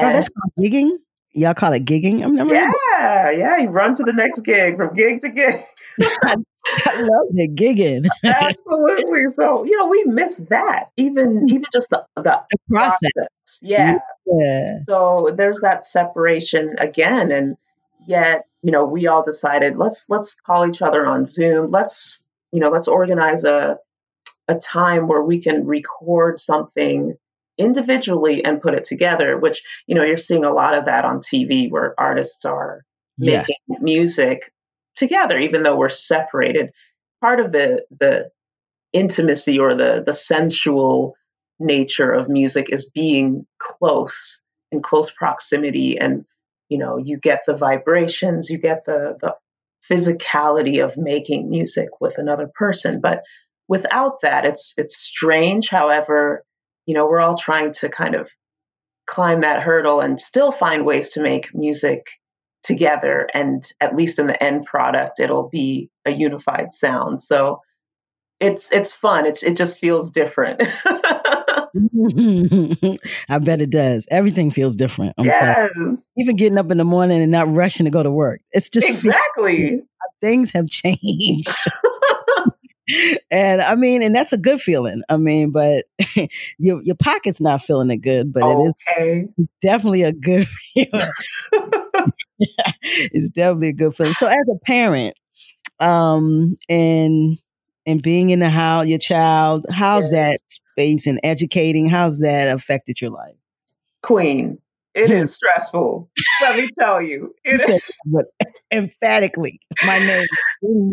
Oh, 0.00 0.06
and 0.06 0.14
that's 0.14 0.28
called 0.28 0.52
gigging? 0.60 0.96
Y'all 1.34 1.54
call 1.54 1.72
it 1.72 1.84
gigging? 1.84 2.22
I'm 2.22 2.34
never 2.34 2.54
Yeah, 2.54 3.30
yeah. 3.30 3.58
You 3.58 3.70
run 3.70 3.94
to 3.94 4.02
the 4.02 4.12
next 4.12 4.40
gig 4.40 4.76
from 4.76 4.92
gig 4.94 5.20
to 5.20 5.30
gig. 5.30 5.54
I 6.00 7.00
love 7.00 7.28
it, 7.34 7.54
gigging. 7.54 8.06
Absolutely. 8.24 9.28
So, 9.28 9.64
you 9.64 9.76
know, 9.76 9.88
we 9.88 10.04
miss 10.04 10.38
that. 10.50 10.90
Even 10.96 11.38
hmm. 11.40 11.44
even 11.48 11.64
just 11.72 11.90
the, 11.90 12.04
the, 12.16 12.22
the 12.22 12.58
process. 12.70 13.10
process. 13.14 13.60
Yeah. 13.62 13.98
yeah. 14.26 14.66
So 14.86 15.32
there's 15.34 15.60
that 15.60 15.84
separation 15.84 16.76
again. 16.78 17.32
And 17.32 17.56
yet 18.06 18.46
you 18.62 18.70
know 18.70 18.84
we 18.84 19.06
all 19.06 19.22
decided 19.22 19.76
let's 19.76 20.06
let's 20.08 20.40
call 20.40 20.66
each 20.66 20.82
other 20.82 21.06
on 21.06 21.26
zoom 21.26 21.66
let's 21.66 22.28
you 22.52 22.60
know 22.60 22.70
let's 22.70 22.88
organize 22.88 23.44
a 23.44 23.78
a 24.48 24.54
time 24.56 25.06
where 25.06 25.22
we 25.22 25.40
can 25.40 25.66
record 25.66 26.40
something 26.40 27.16
individually 27.58 28.44
and 28.44 28.62
put 28.62 28.74
it 28.74 28.84
together 28.84 29.38
which 29.38 29.62
you 29.86 29.94
know 29.94 30.04
you're 30.04 30.16
seeing 30.16 30.44
a 30.44 30.52
lot 30.52 30.74
of 30.74 30.86
that 30.86 31.04
on 31.04 31.18
tv 31.18 31.70
where 31.70 31.94
artists 31.98 32.44
are 32.44 32.82
yes. 33.18 33.46
making 33.48 33.82
music 33.84 34.50
together 34.94 35.38
even 35.38 35.62
though 35.62 35.76
we're 35.76 35.88
separated. 35.88 36.72
Part 37.20 37.40
of 37.40 37.52
the 37.52 37.84
the 37.90 38.30
intimacy 38.92 39.58
or 39.58 39.74
the 39.74 40.02
the 40.04 40.12
sensual 40.12 41.16
nature 41.58 42.10
of 42.10 42.28
music 42.28 42.70
is 42.70 42.90
being 42.90 43.46
close 43.58 44.44
in 44.70 44.82
close 44.82 45.10
proximity 45.10 45.98
and 45.98 46.24
you 46.68 46.78
know 46.78 46.98
you 46.98 47.18
get 47.18 47.44
the 47.46 47.54
vibrations 47.54 48.50
you 48.50 48.58
get 48.58 48.84
the 48.84 49.16
the 49.20 49.36
physicality 49.90 50.84
of 50.84 50.96
making 50.96 51.50
music 51.50 51.88
with 52.00 52.18
another 52.18 52.48
person. 52.54 53.00
But 53.00 53.24
without 53.68 54.20
that 54.22 54.44
it's 54.44 54.74
it's 54.76 54.96
strange. 54.96 55.68
However 55.68 56.44
you 56.86 56.94
know 56.94 57.06
we're 57.06 57.20
all 57.20 57.36
trying 57.36 57.72
to 57.72 57.88
kind 57.88 58.14
of 58.14 58.30
climb 59.06 59.40
that 59.40 59.62
hurdle 59.62 60.00
and 60.00 60.18
still 60.18 60.52
find 60.52 60.84
ways 60.86 61.10
to 61.10 61.22
make 61.22 61.54
music 61.54 62.06
together 62.62 63.28
and 63.34 63.64
at 63.80 63.96
least 63.96 64.18
in 64.18 64.28
the 64.28 64.42
end 64.42 64.64
product 64.64 65.18
it'll 65.18 65.48
be 65.48 65.90
a 66.04 66.12
unified 66.12 66.72
sound 66.72 67.20
so 67.20 67.60
it's 68.38 68.72
it's 68.72 68.92
fun 68.92 69.26
it's 69.26 69.42
it 69.42 69.56
just 69.56 69.78
feels 69.78 70.10
different 70.10 70.62
I 73.28 73.38
bet 73.38 73.62
it 73.62 73.70
does. 73.70 74.06
Everything 74.10 74.50
feels 74.50 74.76
different. 74.76 75.14
I'm 75.16 75.24
yes. 75.24 75.70
Even 76.18 76.36
getting 76.36 76.58
up 76.58 76.70
in 76.70 76.76
the 76.76 76.84
morning 76.84 77.22
and 77.22 77.32
not 77.32 77.52
rushing 77.52 77.84
to 77.84 77.90
go 77.90 78.02
to 78.02 78.10
work. 78.10 78.42
It's 78.50 78.68
just 78.68 78.88
exactly 78.88 79.82
things 80.20 80.50
have 80.50 80.68
changed. 80.68 81.48
and 83.30 83.62
I 83.62 83.74
mean, 83.74 84.02
and 84.02 84.14
that's 84.14 84.32
a 84.32 84.38
good 84.38 84.60
feeling. 84.60 85.02
I 85.08 85.16
mean, 85.16 85.50
but 85.50 85.86
your 86.58 86.82
your 86.82 86.96
pocket's 86.96 87.40
not 87.40 87.62
feeling 87.62 87.90
it 87.90 87.98
good, 87.98 88.32
but 88.32 88.42
okay. 88.42 89.20
it 89.20 89.30
is 89.38 89.46
definitely 89.62 90.02
a 90.02 90.12
good 90.12 90.48
feeling. 90.48 90.88
it's 92.38 93.28
definitely 93.30 93.68
a 93.68 93.72
good 93.72 93.94
feeling. 93.94 94.12
So 94.12 94.26
as 94.26 94.36
a 94.50 94.58
parent, 94.64 95.18
um, 95.80 96.56
and 96.68 97.38
and 97.86 98.02
being 98.02 98.30
in 98.30 98.38
the 98.38 98.50
house, 98.50 98.86
your 98.86 98.98
child, 98.98 99.66
how's 99.70 100.10
yes. 100.10 100.12
that 100.12 100.38
space 100.40 101.06
and 101.06 101.20
educating? 101.22 101.88
How's 101.88 102.20
that 102.20 102.48
affected 102.48 103.00
your 103.00 103.10
life? 103.10 103.34
Queen, 104.02 104.58
it 104.94 105.10
hmm. 105.10 105.24
stressful. 105.24 106.10
Let 106.42 106.56
me 106.56 106.68
tell 106.78 107.00
you. 107.00 107.34
It 107.44 107.62
you 107.66 107.74
is. 107.74 107.98
Emphatically, 108.70 109.60
my 109.86 110.24
name. 110.62 110.92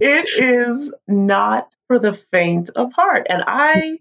It 0.00 0.28
is 0.36 0.94
not 1.06 1.68
for 1.86 1.98
the 1.98 2.12
faint 2.12 2.70
of 2.74 2.92
heart. 2.92 3.26
And 3.28 3.44
I 3.46 3.98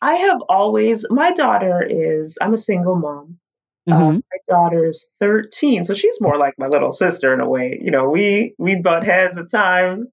I 0.00 0.14
have 0.14 0.42
always 0.48 1.10
my 1.10 1.32
daughter 1.32 1.82
is 1.88 2.38
I'm 2.40 2.54
a 2.54 2.58
single 2.58 2.96
mom. 2.96 3.38
Uh, 3.86 3.92
mm-hmm. 3.92 4.02
Uh, 4.02 4.12
my 4.12 4.38
daughter's 4.48 5.10
13, 5.20 5.84
so 5.84 5.92
she's 5.94 6.20
more 6.20 6.36
like 6.36 6.54
my 6.58 6.68
little 6.68 6.90
sister 6.90 7.34
in 7.34 7.40
a 7.40 7.48
way. 7.48 7.78
You 7.82 7.90
know, 7.90 8.06
we 8.06 8.54
we 8.58 8.80
butt 8.80 9.04
heads 9.04 9.38
at 9.38 9.50
times. 9.50 10.10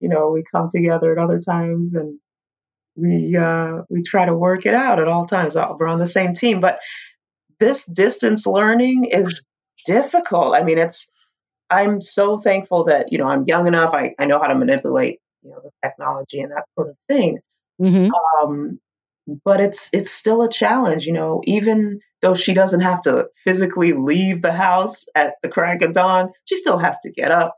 You 0.00 0.08
know, 0.08 0.30
we 0.30 0.42
come 0.42 0.68
together 0.70 1.12
at 1.12 1.18
other 1.18 1.38
times, 1.38 1.94
and 1.94 2.18
we 2.96 3.36
uh, 3.36 3.82
we 3.90 4.02
try 4.02 4.24
to 4.24 4.34
work 4.34 4.64
it 4.64 4.74
out 4.74 5.00
at 5.00 5.08
all 5.08 5.26
times. 5.26 5.56
Uh, 5.56 5.72
we're 5.78 5.86
on 5.86 5.98
the 5.98 6.06
same 6.06 6.32
team, 6.32 6.60
but 6.60 6.80
this 7.58 7.84
distance 7.84 8.46
learning 8.46 9.04
is 9.04 9.46
difficult. 9.84 10.54
I 10.54 10.62
mean, 10.62 10.78
it's 10.78 11.10
I'm 11.70 12.00
so 12.00 12.38
thankful 12.38 12.84
that 12.84 13.12
you 13.12 13.18
know 13.18 13.26
I'm 13.26 13.44
young 13.44 13.66
enough. 13.66 13.94
I, 13.94 14.14
I 14.18 14.26
know 14.26 14.38
how 14.38 14.48
to 14.48 14.54
manipulate 14.54 15.20
you 15.42 15.50
know 15.50 15.60
the 15.62 15.70
technology 15.82 16.40
and 16.40 16.52
that 16.52 16.64
sort 16.74 16.90
of 16.90 16.96
thing. 17.08 17.38
Mm-hmm. 17.80 18.10
Um, 18.42 18.80
but 19.44 19.60
it's 19.60 19.92
it's 19.94 20.10
still 20.10 20.42
a 20.42 20.50
challenge. 20.50 21.06
You 21.06 21.12
know, 21.12 21.40
even 21.44 22.00
though 22.22 22.34
she 22.34 22.54
doesn't 22.54 22.80
have 22.80 23.02
to 23.02 23.28
physically 23.44 23.92
leave 23.92 24.42
the 24.42 24.52
house 24.52 25.06
at 25.14 25.34
the 25.42 25.48
crack 25.48 25.82
of 25.82 25.92
dawn, 25.92 26.30
she 26.44 26.56
still 26.56 26.78
has 26.78 26.98
to 27.00 27.10
get 27.10 27.30
up 27.30 27.54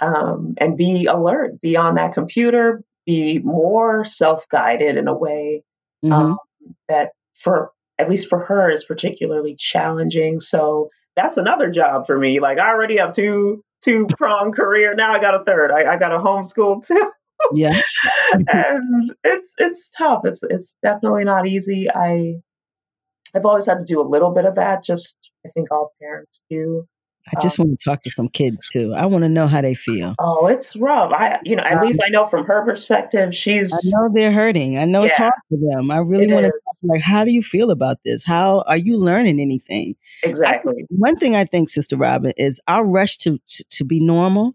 um, 0.00 0.54
and 0.58 0.76
be 0.76 1.06
alert, 1.06 1.60
be 1.60 1.76
on 1.76 1.96
that 1.96 2.12
computer, 2.12 2.82
be 3.06 3.38
more 3.38 4.04
self 4.04 4.48
guided 4.48 4.96
in 4.96 5.08
a 5.08 5.14
way 5.14 5.62
mm-hmm. 6.04 6.12
um, 6.12 6.38
that 6.88 7.12
for 7.34 7.70
at 7.98 8.10
least 8.10 8.28
for 8.28 8.44
her 8.44 8.70
is 8.70 8.84
particularly 8.84 9.56
challenging. 9.56 10.40
So 10.40 10.90
that's 11.16 11.38
another 11.38 11.70
job 11.70 12.06
for 12.06 12.16
me. 12.16 12.40
Like 12.40 12.58
I 12.58 12.70
already 12.70 12.98
have 12.98 13.12
two 13.12 13.62
two 13.82 14.06
prong 14.16 14.52
career. 14.52 14.94
Now 14.94 15.12
I 15.12 15.18
got 15.18 15.34
a 15.40 15.44
third. 15.44 15.72
I, 15.72 15.92
I 15.92 15.96
got 15.96 16.12
a 16.12 16.18
homeschool 16.18 16.82
too. 16.86 17.10
yeah. 17.52 17.72
and 18.32 19.10
it's 19.24 19.54
it's 19.58 19.90
tough. 19.90 20.22
It's 20.24 20.42
it's 20.42 20.76
definitely 20.82 21.24
not 21.24 21.48
easy. 21.48 21.88
I 21.90 22.34
I've 23.34 23.46
always 23.46 23.66
had 23.66 23.80
to 23.80 23.86
do 23.86 24.00
a 24.00 24.06
little 24.08 24.32
bit 24.32 24.44
of 24.44 24.54
that. 24.56 24.84
Just 24.84 25.30
I 25.44 25.50
think 25.50 25.70
all 25.70 25.92
parents 26.00 26.44
do. 26.48 26.84
I 27.28 27.40
just 27.42 27.58
um, 27.58 27.66
want 27.66 27.80
to 27.80 27.84
talk 27.84 28.02
to 28.02 28.10
some 28.10 28.28
kids 28.28 28.68
too. 28.68 28.94
I 28.94 29.06
want 29.06 29.22
to 29.24 29.28
know 29.28 29.48
how 29.48 29.60
they 29.60 29.74
feel. 29.74 30.14
Oh, 30.18 30.46
it's 30.46 30.76
rough. 30.76 31.12
I, 31.12 31.40
you 31.42 31.56
know, 31.56 31.64
at 31.64 31.78
um, 31.78 31.86
least 31.86 32.00
I 32.04 32.08
know 32.08 32.24
from 32.24 32.46
her 32.46 32.64
perspective, 32.64 33.34
she's. 33.34 33.72
I 33.74 33.98
know 33.98 34.10
they're 34.14 34.32
hurting. 34.32 34.78
I 34.78 34.84
know 34.84 35.00
yeah, 35.00 35.06
it's 35.06 35.14
hard 35.14 35.32
for 35.48 35.58
them. 35.58 35.90
I 35.90 35.98
really 35.98 36.32
want 36.32 36.46
to 36.46 36.52
like, 36.84 37.02
how 37.02 37.24
do 37.24 37.32
you 37.32 37.42
feel 37.42 37.72
about 37.72 37.98
this? 38.04 38.24
How 38.24 38.62
are 38.68 38.76
you 38.76 38.96
learning 38.96 39.40
anything? 39.40 39.96
Exactly. 40.22 40.74
I, 40.82 40.86
one 40.90 41.16
thing 41.16 41.34
I 41.34 41.44
think, 41.44 41.68
Sister 41.68 41.96
Robin, 41.96 42.32
is 42.36 42.60
our 42.68 42.84
rush 42.84 43.16
to 43.18 43.38
to, 43.38 43.64
to 43.70 43.84
be 43.84 43.98
normal 43.98 44.54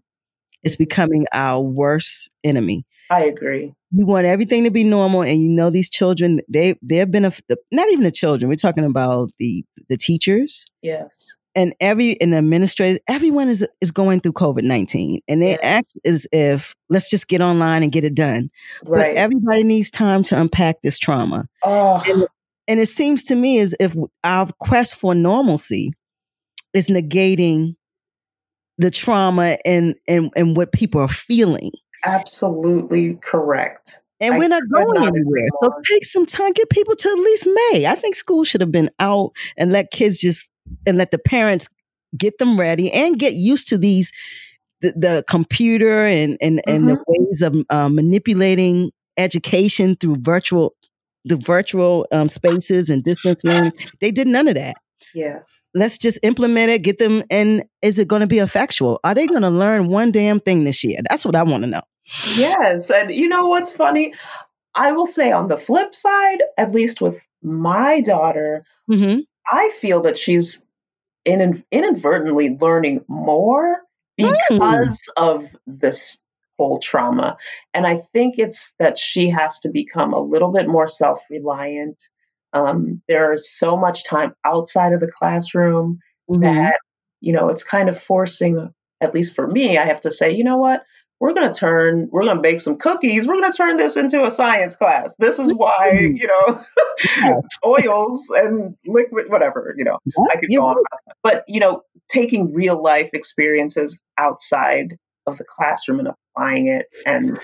is 0.62 0.74
mm-hmm. 0.74 0.84
becoming 0.84 1.26
our 1.32 1.60
worst 1.60 2.34
enemy. 2.42 2.86
I 3.10 3.24
agree. 3.24 3.74
You 3.90 4.06
want 4.06 4.24
everything 4.24 4.64
to 4.64 4.70
be 4.70 4.84
normal, 4.84 5.22
and 5.22 5.42
you 5.42 5.50
know 5.50 5.68
these 5.68 5.90
children. 5.90 6.40
They 6.48 6.76
they've 6.80 7.10
been 7.10 7.26
a, 7.26 7.32
not 7.70 7.90
even 7.90 8.04
the 8.04 8.10
children. 8.10 8.48
We're 8.48 8.54
talking 8.54 8.84
about 8.84 9.30
the 9.38 9.62
the 9.90 9.98
teachers. 9.98 10.64
Yes 10.80 11.36
and 11.54 11.74
every 11.80 12.20
and 12.20 12.32
the 12.32 12.38
administrators, 12.38 12.98
everyone 13.08 13.48
is 13.48 13.66
is 13.80 13.90
going 13.90 14.20
through 14.20 14.32
COVID 14.32 14.62
nineteen, 14.62 15.20
and 15.28 15.42
they 15.42 15.58
act 15.58 15.98
as 16.04 16.26
if 16.32 16.74
let's 16.88 17.10
just 17.10 17.28
get 17.28 17.40
online 17.40 17.82
and 17.82 17.92
get 17.92 18.04
it 18.04 18.14
done. 18.14 18.50
Right. 18.84 19.14
But 19.14 19.16
everybody 19.16 19.64
needs 19.64 19.90
time 19.90 20.22
to 20.24 20.40
unpack 20.40 20.82
this 20.82 20.98
trauma. 20.98 21.48
Oh. 21.62 22.02
And, 22.06 22.26
and 22.68 22.80
it 22.80 22.86
seems 22.86 23.24
to 23.24 23.34
me 23.34 23.58
as 23.58 23.74
if 23.80 23.96
our 24.24 24.48
quest 24.58 24.96
for 24.96 25.14
normalcy 25.14 25.92
is 26.72 26.88
negating 26.88 27.76
the 28.78 28.90
trauma 28.90 29.58
and 29.64 29.96
and 30.08 30.30
and 30.36 30.56
what 30.56 30.72
people 30.72 31.00
are 31.00 31.08
feeling. 31.08 31.72
Absolutely 32.04 33.14
correct. 33.22 34.01
And 34.22 34.34
I 34.34 34.38
we're 34.38 34.48
not 34.48 34.62
going 34.70 35.04
anywhere. 35.04 35.46
So 35.60 35.70
take 35.90 36.04
some 36.06 36.26
time, 36.26 36.52
get 36.52 36.70
people 36.70 36.94
to 36.94 37.08
at 37.08 37.18
least 37.18 37.48
May. 37.72 37.86
I 37.86 37.96
think 37.96 38.14
school 38.14 38.44
should 38.44 38.60
have 38.60 38.72
been 38.72 38.90
out 39.00 39.32
and 39.56 39.72
let 39.72 39.90
kids 39.90 40.16
just 40.18 40.50
and 40.86 40.96
let 40.96 41.10
the 41.10 41.18
parents 41.18 41.68
get 42.16 42.38
them 42.38 42.58
ready 42.58 42.92
and 42.92 43.18
get 43.18 43.34
used 43.34 43.68
to 43.68 43.78
these 43.78 44.12
the, 44.80 44.92
the 44.92 45.24
computer 45.28 46.06
and 46.06 46.38
and 46.40 46.58
mm-hmm. 46.58 46.74
and 46.74 46.88
the 46.88 46.94
mm-hmm. 46.94 47.24
ways 47.24 47.42
of 47.42 47.56
uh, 47.70 47.88
manipulating 47.88 48.92
education 49.16 49.96
through 49.96 50.16
virtual 50.20 50.74
the 51.24 51.36
virtual 51.36 52.06
um, 52.12 52.28
spaces 52.28 52.90
and 52.90 53.02
distance 53.02 53.44
learning. 53.44 53.72
They 54.00 54.10
did 54.10 54.26
none 54.26 54.48
of 54.48 54.54
that. 54.54 54.74
Yeah. 55.14 55.40
Let's 55.74 55.98
just 55.98 56.18
implement 56.22 56.70
it, 56.70 56.82
get 56.82 56.98
them, 56.98 57.22
and 57.30 57.64
is 57.80 57.98
it 57.98 58.08
going 58.08 58.20
to 58.20 58.26
be 58.26 58.38
effectual? 58.38 59.00
Are 59.04 59.14
they 59.14 59.26
going 59.26 59.42
to 59.42 59.50
learn 59.50 59.88
one 59.88 60.10
damn 60.10 60.40
thing 60.40 60.64
this 60.64 60.84
year? 60.84 60.98
That's 61.08 61.24
what 61.24 61.34
I 61.34 61.42
want 61.44 61.62
to 61.62 61.70
know. 61.70 61.80
Yes. 62.36 62.90
And 62.90 63.10
you 63.10 63.28
know 63.28 63.46
what's 63.46 63.72
funny? 63.72 64.14
I 64.74 64.92
will 64.92 65.06
say 65.06 65.32
on 65.32 65.48
the 65.48 65.56
flip 65.56 65.94
side, 65.94 66.42
at 66.56 66.72
least 66.72 67.00
with 67.00 67.26
my 67.42 68.00
daughter, 68.00 68.62
mm-hmm. 68.90 69.20
I 69.50 69.70
feel 69.80 70.02
that 70.02 70.16
she's 70.16 70.66
in, 71.24 71.62
inadvertently 71.70 72.56
learning 72.58 73.04
more 73.08 73.78
because 74.16 75.10
mm. 75.16 75.22
of 75.34 75.44
this 75.66 76.24
whole 76.58 76.78
trauma. 76.78 77.36
And 77.74 77.86
I 77.86 77.98
think 77.98 78.38
it's 78.38 78.74
that 78.78 78.98
she 78.98 79.30
has 79.30 79.60
to 79.60 79.70
become 79.70 80.14
a 80.14 80.20
little 80.20 80.52
bit 80.52 80.68
more 80.68 80.88
self 80.88 81.22
reliant. 81.30 82.02
Um, 82.52 83.02
there's 83.08 83.48
so 83.48 83.76
much 83.76 84.04
time 84.04 84.34
outside 84.44 84.92
of 84.92 85.00
the 85.00 85.10
classroom 85.10 85.98
mm-hmm. 86.30 86.42
that, 86.42 86.78
you 87.20 87.32
know, 87.32 87.48
it's 87.48 87.64
kind 87.64 87.88
of 87.88 87.98
forcing, 87.98 88.72
at 89.00 89.14
least 89.14 89.34
for 89.34 89.46
me, 89.46 89.78
I 89.78 89.84
have 89.84 90.02
to 90.02 90.10
say, 90.10 90.32
you 90.32 90.44
know 90.44 90.58
what? 90.58 90.82
We're 91.22 91.34
going 91.34 91.52
to 91.52 91.56
turn, 91.56 92.08
we're 92.10 92.24
going 92.24 92.34
to 92.34 92.42
bake 92.42 92.58
some 92.58 92.78
cookies. 92.78 93.28
We're 93.28 93.38
going 93.38 93.52
to 93.52 93.56
turn 93.56 93.76
this 93.76 93.96
into 93.96 94.24
a 94.24 94.30
science 94.32 94.74
class. 94.74 95.14
This 95.20 95.38
is 95.38 95.54
why, 95.54 95.92
mm-hmm. 95.94 96.16
you 96.16 96.26
know, 96.26 97.42
oils 97.64 98.32
and 98.34 98.74
liquid, 98.84 99.26
whatever, 99.28 99.72
you 99.78 99.84
know, 99.84 100.00
I 100.32 100.36
could 100.38 100.48
go 100.52 100.66
on. 100.66 100.82
But, 101.22 101.44
you 101.46 101.60
know, 101.60 101.82
taking 102.10 102.52
real 102.52 102.82
life 102.82 103.10
experiences 103.12 104.02
outside 104.18 104.94
of 105.24 105.38
the 105.38 105.44
classroom 105.44 106.00
and 106.00 106.08
applying 106.08 106.66
it. 106.66 106.86
And 107.06 107.38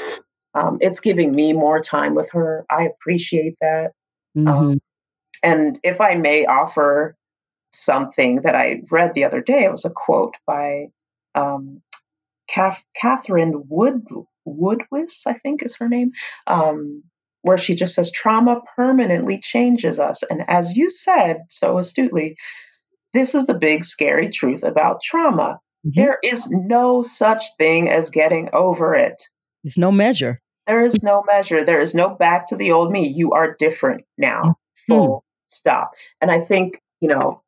um, 0.55 0.79
it's 0.81 0.99
giving 0.99 1.31
me 1.31 1.53
more 1.53 1.79
time 1.79 2.17
with 2.17 2.33
her. 2.33 2.67
I 2.69 2.89
appreciate 2.89 3.59
that. 3.61 3.93
Um, 4.37 4.45
mm-hmm. 4.45 4.51
Um, 4.51 4.81
and 5.45 5.79
if 5.85 6.01
I 6.01 6.17
may 6.17 6.47
offer 6.47 7.15
something 7.71 8.41
that 8.43 8.57
I 8.57 8.83
read 8.91 9.15
the 9.15 9.27
other 9.27 9.41
day, 9.41 9.63
it 9.63 9.71
was 9.71 9.85
a 9.85 9.91
quote 9.95 10.35
by 10.49 10.87
um, 11.37 11.81
Catherine 12.49 13.65
Wood 13.69 14.05
Woodiwiss, 14.47 15.27
I 15.27 15.35
think 15.35 15.63
is 15.63 15.77
her 15.77 15.89
name, 15.89 16.13
um, 16.47 17.05
where 17.43 17.59
she 17.59 17.75
just 17.75 17.95
says 17.95 18.11
trauma 18.11 18.63
permanently 18.77 19.39
changes 19.39 19.99
us. 19.99 20.23
And 20.23 20.45
as 20.49 20.77
you 20.77 20.91
said 20.91 21.43
so 21.49 21.79
astutely, 21.79 22.37
this 23.13 23.35
is 23.35 23.47
the 23.47 23.55
big 23.55 23.85
scary 23.85 24.29
truth 24.29 24.65
about 24.65 25.03
trauma. 25.03 25.61
Mm-hmm. 25.87 26.01
There 26.01 26.19
is 26.23 26.51
no 26.51 27.03
such 27.03 27.45
thing 27.57 27.89
as 27.89 28.11
getting 28.11 28.51
over 28.53 28.95
it. 28.95 29.23
There's 29.63 29.79
no 29.79 29.93
measure. 29.93 30.41
There 30.67 30.83
is 30.83 31.03
no 31.03 31.23
measure. 31.27 31.65
There 31.65 31.81
is 31.81 31.95
no 31.95 32.11
back 32.11 32.49
to 32.49 32.57
the 32.57 32.73
old 32.73 32.93
me. 32.93 33.09
You 33.09 33.33
are 33.33 33.55
different 33.59 34.05
now. 34.17 34.43
Mm-hmm. 34.43 34.93
Full 34.93 35.25
stop. 35.47 35.93
And 36.21 36.31
I 36.31 36.41
think, 36.41 36.81
you 37.01 37.09
know, 37.09 37.43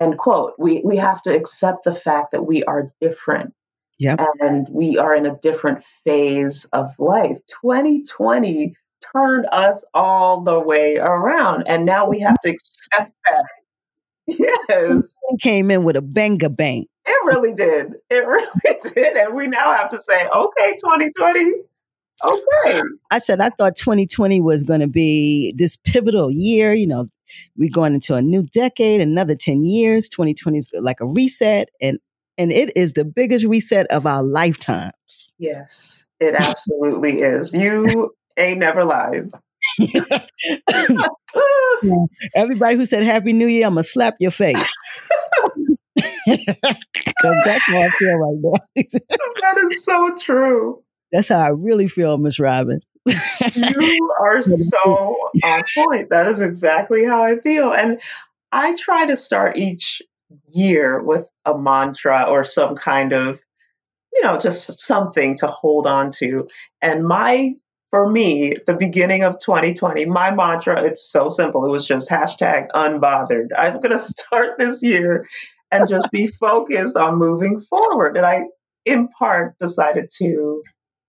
end 0.00 0.18
quote, 0.18 0.54
we, 0.58 0.82
we 0.84 0.96
have 0.96 1.22
to 1.22 1.34
accept 1.34 1.84
the 1.84 1.94
fact 1.94 2.32
that 2.32 2.44
we 2.44 2.64
are 2.64 2.92
different. 3.00 3.54
Yep. 3.98 4.20
And 4.40 4.66
we 4.70 4.98
are 4.98 5.14
in 5.14 5.26
a 5.26 5.36
different 5.38 5.82
phase 6.04 6.66
of 6.72 6.86
life. 6.98 7.38
2020 7.62 8.74
turned 9.12 9.46
us 9.52 9.84
all 9.94 10.42
the 10.42 10.60
way 10.60 10.96
around. 10.96 11.64
And 11.66 11.86
now 11.86 12.06
we 12.06 12.20
have 12.20 12.38
to 12.40 12.50
accept 12.50 13.12
that. 13.24 13.44
Yes. 14.26 15.16
It 15.28 15.40
came 15.40 15.70
in 15.70 15.84
with 15.84 15.96
a 15.96 16.02
banger 16.02 16.48
bang. 16.48 16.86
It 17.06 17.24
really 17.24 17.54
did. 17.54 17.96
It 18.10 18.26
really 18.26 18.80
did. 18.94 19.16
And 19.16 19.34
we 19.34 19.46
now 19.46 19.72
have 19.72 19.88
to 19.88 20.00
say, 20.00 20.26
okay, 20.34 20.72
2020. 20.72 21.52
Okay. 22.24 22.80
I 23.10 23.18
said, 23.18 23.40
I 23.40 23.50
thought 23.50 23.76
2020 23.76 24.40
was 24.40 24.64
going 24.64 24.80
to 24.80 24.86
be 24.86 25.54
this 25.56 25.76
pivotal 25.76 26.30
year. 26.30 26.72
You 26.72 26.86
know, 26.86 27.06
we're 27.56 27.70
going 27.70 27.94
into 27.94 28.14
a 28.14 28.22
new 28.22 28.42
decade, 28.42 29.00
another 29.00 29.34
10 29.34 29.64
years. 29.64 30.08
2020 30.08 30.58
is 30.58 30.70
like 30.80 31.00
a 31.00 31.06
reset. 31.06 31.68
And 31.80 31.98
and 32.38 32.52
it 32.52 32.76
is 32.76 32.92
the 32.92 33.04
biggest 33.04 33.44
reset 33.44 33.86
of 33.88 34.06
our 34.06 34.22
lifetimes. 34.22 35.32
Yes, 35.38 36.06
it 36.20 36.34
absolutely 36.34 37.20
is. 37.20 37.54
You 37.54 38.14
ain't 38.36 38.58
never 38.58 38.84
lied. 38.84 39.30
Everybody 42.34 42.76
who 42.76 42.84
said 42.86 43.02
Happy 43.02 43.32
New 43.32 43.46
Year, 43.46 43.66
I'm 43.66 43.74
gonna 43.74 43.84
slap 43.84 44.14
your 44.20 44.30
face. 44.30 44.74
Because 46.26 47.36
that's 47.44 47.66
how 47.70 47.80
I 47.80 47.88
feel 47.88 48.18
right 48.18 48.36
now. 48.42 48.52
that 49.40 49.58
is 49.64 49.84
so 49.84 50.16
true. 50.16 50.82
That's 51.12 51.28
how 51.28 51.38
I 51.38 51.48
really 51.48 51.88
feel, 51.88 52.18
Miss 52.18 52.38
Robin. 52.38 52.80
you 53.06 54.10
are 54.20 54.42
so 54.42 55.16
on 55.44 55.62
point. 55.74 56.10
That 56.10 56.26
is 56.26 56.42
exactly 56.42 57.04
how 57.04 57.22
I 57.22 57.38
feel. 57.38 57.72
And 57.72 58.00
I 58.52 58.74
try 58.74 59.06
to 59.06 59.16
start 59.16 59.56
each 59.56 60.02
year 60.46 61.02
with 61.02 61.28
a 61.44 61.56
mantra 61.56 62.26
or 62.28 62.44
some 62.44 62.76
kind 62.76 63.12
of, 63.12 63.40
you 64.12 64.22
know, 64.22 64.38
just 64.38 64.80
something 64.80 65.36
to 65.36 65.46
hold 65.46 65.86
on 65.86 66.10
to. 66.18 66.46
And 66.80 67.04
my, 67.04 67.52
for 67.90 68.10
me, 68.10 68.52
the 68.66 68.76
beginning 68.76 69.22
of 69.22 69.38
2020, 69.38 70.06
my 70.06 70.30
mantra, 70.34 70.82
it's 70.82 71.10
so 71.10 71.28
simple. 71.28 71.64
It 71.64 71.70
was 71.70 71.86
just 71.86 72.10
hashtag 72.10 72.68
unbothered. 72.74 73.48
I'm 73.56 73.74
going 73.80 73.90
to 73.90 73.98
start 73.98 74.58
this 74.58 74.82
year 74.82 75.26
and 75.70 75.88
just 75.88 76.10
be 76.10 76.26
focused 76.40 76.96
on 76.96 77.18
moving 77.18 77.60
forward. 77.60 78.16
And 78.16 78.26
I, 78.26 78.44
in 78.84 79.08
part, 79.08 79.58
decided 79.58 80.10
to 80.18 80.62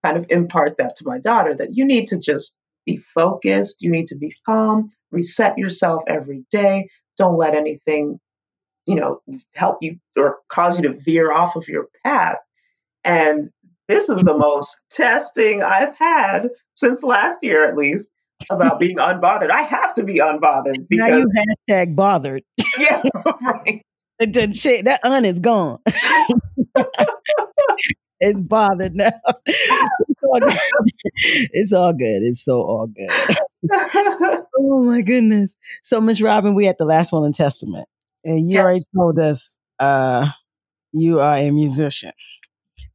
kind 0.04 0.18
of 0.18 0.28
impart 0.30 0.78
that 0.78 0.96
to 0.98 1.08
my 1.08 1.20
daughter 1.20 1.56
that 1.56 1.74
you 1.74 1.86
need 1.86 2.08
to 2.08 2.20
just 2.20 2.60
be 2.86 2.98
focused, 2.98 3.82
you 3.82 3.92
need 3.92 4.08
to 4.08 4.18
be 4.18 4.34
calm, 4.46 4.90
reset 5.12 5.58
yourself 5.58 6.04
every 6.08 6.46
day. 6.50 6.90
Don't 7.18 7.38
let 7.38 7.56
anything, 7.56 8.20
you 8.88 8.96
know, 8.96 9.22
help 9.54 9.80
you 9.82 10.00
or 10.16 10.38
cause 10.48 10.80
you 10.80 10.90
to 10.90 11.00
veer 11.00 11.32
off 11.32 11.56
of 11.56 11.68
your 11.68 11.88
path. 12.04 12.38
And 13.04 13.52
this 13.88 14.10
is 14.10 14.22
the 14.22 14.38
most 14.38 14.86
testing 14.90 15.62
I've 15.62 15.98
had 15.98 16.50
since 16.74 17.04
last 17.04 17.44
year, 17.44 17.66
at 17.66 17.78
least, 17.78 18.12
about 18.50 18.80
being 18.80 18.98
unbothered. 18.98 19.52
I 19.52 19.62
have 19.62 19.94
to 19.96 20.04
be 20.04 20.20
unbothered 20.20 20.88
because 20.90 21.10
now 21.10 21.18
you 21.18 21.28
hashtag 21.70 21.96
bothered. 21.96 22.44
Yeah, 22.78 23.02
right. 23.42 23.82
That, 24.20 24.82
that 24.86 25.00
un 25.04 25.26
is 25.26 25.40
gone. 25.40 25.80
it's 28.20 28.40
bothered 28.40 28.94
now. 28.94 29.10
it's, 29.48 30.24
all 30.24 30.40
it's 31.16 31.74
all 31.74 31.94
good. 31.94 32.22
It's 32.22 32.44
so 32.44 32.58
all 32.58 32.86
good. 32.86 33.10
oh 34.60 34.84
my 34.84 35.02
goodness. 35.02 35.56
So 35.82 36.00
Miss 36.00 36.22
Robin, 36.22 36.54
we 36.54 36.68
at 36.68 36.78
the 36.78 36.86
last 36.86 37.12
one 37.12 37.26
in 37.26 37.32
Testament. 37.32 37.88
And 38.24 38.40
you 38.40 38.56
yes. 38.56 38.66
already 38.66 38.82
told 38.96 39.20
us 39.20 39.58
uh 39.80 40.28
you 40.94 41.20
are 41.20 41.38
a 41.38 41.52
musician. 41.52 42.12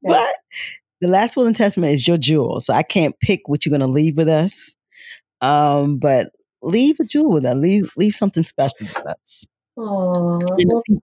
Yes. 0.02 0.32
But 0.50 0.60
the 1.00 1.08
last 1.08 1.36
will 1.36 1.46
and 1.46 1.56
testament 1.56 1.92
is 1.92 2.06
your 2.06 2.18
jewel. 2.18 2.60
So 2.60 2.74
I 2.74 2.82
can't 2.82 3.18
pick 3.20 3.48
what 3.48 3.64
you're 3.64 3.76
gonna 3.76 3.90
leave 3.90 4.16
with 4.16 4.28
us. 4.28 4.74
Um, 5.40 5.98
but 5.98 6.30
leave 6.62 7.00
a 7.00 7.04
jewel 7.04 7.32
with 7.32 7.44
us. 7.44 7.56
Leave 7.56 7.90
leave 7.96 8.14
something 8.14 8.42
special 8.42 8.86
with 8.86 9.06
us. 9.06 9.46
Oh, 9.76 10.38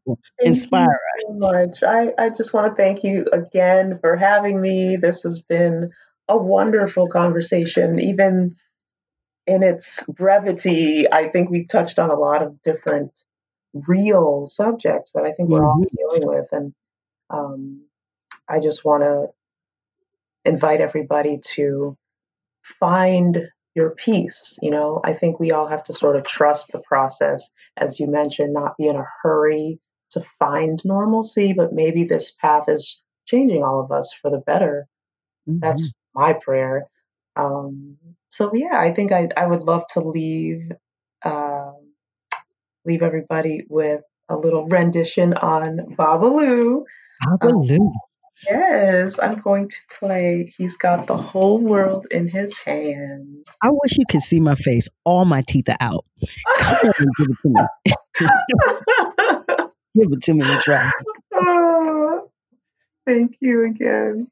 well, 0.05 0.19
inspire 0.39 0.87
us. 0.87 1.23
So 1.27 1.33
much. 1.33 1.83
I, 1.83 2.13
I 2.19 2.29
just 2.29 2.53
want 2.53 2.67
to 2.67 2.81
thank 2.81 3.03
you 3.03 3.25
again 3.33 3.97
for 3.99 4.15
having 4.15 4.61
me. 4.61 4.95
This 4.95 5.23
has 5.23 5.39
been 5.39 5.89
a 6.27 6.37
wonderful 6.37 7.07
conversation. 7.07 7.99
Even 7.99 8.55
in 9.47 9.63
its 9.63 10.05
brevity, 10.05 11.11
I 11.11 11.29
think 11.29 11.49
we've 11.49 11.67
touched 11.67 11.97
on 11.97 12.11
a 12.11 12.15
lot 12.15 12.43
of 12.43 12.61
different 12.61 13.11
real 13.87 14.45
subjects 14.45 15.13
that 15.13 15.23
I 15.23 15.31
think 15.31 15.49
we're 15.49 15.65
all 15.65 15.79
mm-hmm. 15.79 16.17
dealing 16.17 16.27
with. 16.27 16.51
And 16.51 16.73
um, 17.29 17.85
I 18.47 18.59
just 18.59 18.83
want 18.83 19.03
to 19.03 19.27
invite 20.45 20.81
everybody 20.81 21.39
to 21.55 21.95
find 22.63 23.49
your 23.75 23.91
peace. 23.91 24.59
You 24.61 24.71
know, 24.71 25.01
I 25.03 25.13
think 25.13 25.39
we 25.39 25.51
all 25.51 25.67
have 25.67 25.83
to 25.83 25.93
sort 25.93 26.15
of 26.15 26.25
trust 26.25 26.71
the 26.71 26.81
process, 26.87 27.51
as 27.77 27.99
you 27.99 28.07
mentioned, 28.07 28.53
not 28.53 28.77
be 28.77 28.87
in 28.87 28.95
a 28.95 29.05
hurry 29.21 29.79
to 30.11 30.21
find 30.39 30.79
normalcy, 30.83 31.53
but 31.53 31.73
maybe 31.73 32.03
this 32.03 32.31
path 32.31 32.65
is 32.67 33.01
changing 33.25 33.63
all 33.63 33.79
of 33.81 33.91
us 33.91 34.13
for 34.13 34.31
the 34.31 34.39
better. 34.39 34.87
Mm-hmm. 35.47 35.59
That's 35.59 35.93
my 36.15 36.33
prayer. 36.33 36.87
Um, 37.35 37.97
so 38.29 38.51
yeah, 38.53 38.77
I 38.79 38.91
think 38.91 39.11
I, 39.11 39.29
I 39.37 39.45
would 39.45 39.63
love 39.63 39.85
to 39.93 40.01
leave 40.01 40.71
uh, 41.23 41.58
leave 42.85 43.01
everybody 43.01 43.65
with 43.69 44.01
a 44.29 44.35
little 44.35 44.67
rendition 44.67 45.33
on 45.33 45.95
Babalu. 45.97 46.83
Babalu. 47.41 47.79
Um, 47.79 47.93
Yes, 48.47 49.19
I'm 49.19 49.39
going 49.39 49.67
to 49.67 49.77
play 49.99 50.53
He's 50.57 50.77
Got 50.77 51.07
the 51.07 51.17
Whole 51.17 51.59
World 51.59 52.07
in 52.09 52.27
His 52.27 52.57
Hands. 52.57 53.45
I 53.61 53.69
wish 53.69 53.97
you 53.97 54.05
could 54.09 54.21
see 54.21 54.39
my 54.39 54.55
face. 54.55 54.87
All 55.03 55.25
my 55.25 55.41
teeth 55.47 55.67
are 55.67 55.77
out. 55.81 56.05
give 56.19 56.93
it 57.19 57.37
to 57.41 57.49
me. 57.49 57.61
give 59.95 60.11
it 60.11 60.23
to 60.23 60.33
me 60.33 60.41
try. 60.61 60.89
Oh, 61.33 62.31
thank 63.05 63.35
you 63.41 63.65
again. 63.65 64.27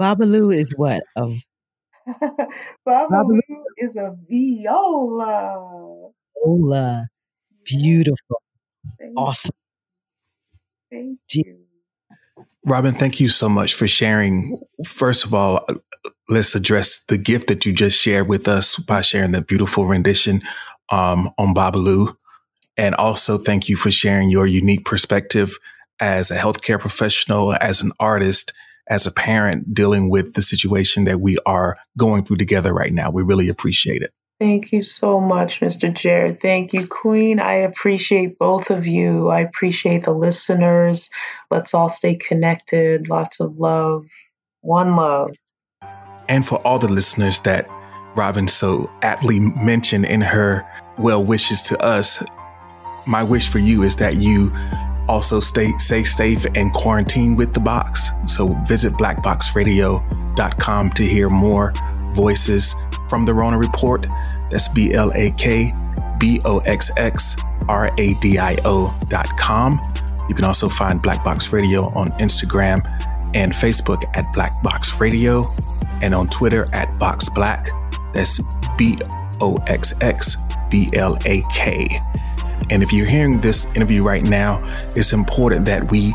Babalu 0.00 0.54
is 0.54 0.70
what? 0.76 1.02
Of 1.16 1.34
Babalu, 2.86 3.40
is 3.78 3.96
a 3.96 4.14
viola. 4.28 6.10
Viola. 6.44 7.06
Beautiful. 7.64 8.42
Thank 8.98 9.14
awesome. 9.16 9.54
Thank 10.90 11.18
you. 11.32 11.60
Robin, 12.66 12.92
thank 12.92 13.20
you 13.20 13.28
so 13.28 13.48
much 13.48 13.74
for 13.74 13.86
sharing. 13.86 14.60
First 14.86 15.24
of 15.24 15.32
all, 15.32 15.66
let's 16.28 16.54
address 16.54 17.02
the 17.08 17.18
gift 17.18 17.48
that 17.48 17.66
you 17.66 17.72
just 17.72 18.00
shared 18.00 18.28
with 18.28 18.48
us 18.48 18.76
by 18.76 19.00
sharing 19.00 19.32
that 19.32 19.46
beautiful 19.46 19.86
rendition 19.86 20.42
um, 20.90 21.30
on 21.38 21.54
Babalu. 21.54 22.14
And 22.76 22.94
also, 22.94 23.38
thank 23.38 23.68
you 23.68 23.76
for 23.76 23.90
sharing 23.90 24.30
your 24.30 24.46
unique 24.46 24.84
perspective 24.84 25.56
as 26.00 26.30
a 26.30 26.36
healthcare 26.36 26.80
professional, 26.80 27.54
as 27.54 27.80
an 27.80 27.92
artist, 28.00 28.52
as 28.88 29.06
a 29.06 29.12
parent 29.12 29.72
dealing 29.72 30.10
with 30.10 30.34
the 30.34 30.42
situation 30.42 31.04
that 31.04 31.20
we 31.20 31.38
are 31.46 31.76
going 31.96 32.24
through 32.24 32.36
together 32.36 32.72
right 32.72 32.92
now. 32.92 33.10
We 33.10 33.22
really 33.22 33.48
appreciate 33.48 34.02
it. 34.02 34.10
Thank 34.40 34.72
you 34.72 34.82
so 34.82 35.20
much, 35.20 35.60
Mr. 35.60 35.94
Jared. 35.94 36.40
Thank 36.40 36.72
you, 36.72 36.86
Queen. 36.88 37.38
I 37.38 37.58
appreciate 37.58 38.36
both 38.36 38.70
of 38.70 38.84
you. 38.86 39.28
I 39.28 39.40
appreciate 39.40 40.02
the 40.02 40.12
listeners. 40.12 41.08
Let's 41.50 41.72
all 41.72 41.88
stay 41.88 42.16
connected. 42.16 43.08
Lots 43.08 43.38
of 43.40 43.58
love. 43.58 44.04
One 44.60 44.96
love. 44.96 45.30
And 46.28 46.46
for 46.46 46.58
all 46.66 46.78
the 46.78 46.88
listeners 46.88 47.40
that 47.40 47.68
Robin 48.16 48.46
so 48.46 48.90
aptly 49.02 49.40
mentioned 49.40 50.06
in 50.06 50.20
her 50.20 50.66
well 50.98 51.24
wishes 51.24 51.62
to 51.62 51.82
us, 51.82 52.22
my 53.06 53.22
wish 53.22 53.48
for 53.48 53.58
you 53.58 53.82
is 53.82 53.96
that 53.96 54.16
you 54.16 54.50
also, 55.08 55.38
stay, 55.38 55.70
stay 55.78 56.02
safe 56.02 56.46
and 56.54 56.72
quarantine 56.72 57.36
with 57.36 57.52
the 57.52 57.60
box. 57.60 58.10
So 58.26 58.54
visit 58.66 58.94
blackboxradio.com 58.94 60.90
to 60.90 61.02
hear 61.02 61.28
more 61.28 61.72
voices 62.12 62.74
from 63.08 63.26
the 63.26 63.34
Rona 63.34 63.58
Report. 63.58 64.06
That's 64.50 64.68
B 64.68 64.94
L 64.94 65.12
A 65.14 65.30
K 65.32 65.74
B 66.18 66.40
O 66.44 66.58
X 66.60 66.90
X 66.96 67.36
R 67.68 67.92
A 67.98 68.14
D 68.14 68.38
I 68.38 68.56
O 68.64 68.96
dot 69.08 69.28
com. 69.36 69.80
You 70.28 70.34
can 70.34 70.44
also 70.44 70.68
find 70.68 71.02
Black 71.02 71.22
Box 71.22 71.52
Radio 71.52 71.88
on 71.94 72.08
Instagram 72.12 72.82
and 73.34 73.52
Facebook 73.52 74.04
at 74.14 74.32
Black 74.32 74.62
Box 74.62 75.00
Radio 75.00 75.52
and 76.02 76.14
on 76.14 76.28
Twitter 76.28 76.68
at 76.72 76.98
Box 76.98 77.28
Black. 77.28 77.66
That's 78.12 78.40
B 78.76 78.96
O 79.40 79.56
X 79.66 79.94
X 80.00 80.36
B 80.70 80.88
L 80.94 81.18
A 81.26 81.42
K. 81.52 81.88
And 82.70 82.82
if 82.82 82.92
you're 82.92 83.06
hearing 83.06 83.40
this 83.40 83.66
interview 83.74 84.02
right 84.02 84.22
now, 84.22 84.62
it's 84.96 85.12
important 85.12 85.66
that 85.66 85.90
we 85.90 86.14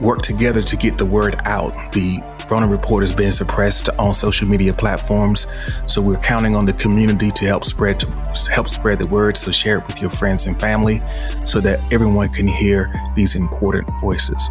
work 0.00 0.20
together 0.22 0.62
to 0.62 0.76
get 0.76 0.98
the 0.98 1.06
word 1.06 1.36
out. 1.44 1.72
The 1.92 2.22
Rona 2.50 2.68
Report 2.68 3.02
has 3.02 3.12
been 3.12 3.32
suppressed 3.32 3.88
on 3.98 4.14
social 4.14 4.46
media 4.46 4.72
platforms, 4.72 5.46
so 5.86 6.00
we're 6.00 6.16
counting 6.18 6.54
on 6.54 6.64
the 6.64 6.72
community 6.74 7.30
to 7.32 7.44
help 7.44 7.64
spread 7.64 7.98
to 8.00 8.08
help 8.50 8.68
spread 8.68 8.98
the 8.98 9.06
word. 9.06 9.36
So 9.36 9.50
share 9.50 9.78
it 9.78 9.86
with 9.86 10.00
your 10.00 10.10
friends 10.10 10.46
and 10.46 10.58
family, 10.60 11.02
so 11.44 11.60
that 11.60 11.80
everyone 11.92 12.28
can 12.28 12.46
hear 12.46 12.92
these 13.16 13.34
important 13.34 13.88
voices. 14.00 14.48